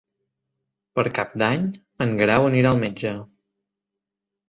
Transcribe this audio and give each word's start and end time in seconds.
Per 0.99 1.03
Cap 1.19 1.35
d'Any 1.43 1.69
en 2.07 2.17
Guerau 2.25 2.49
anirà 2.51 2.75
al 2.75 2.83
metge. 2.89 3.17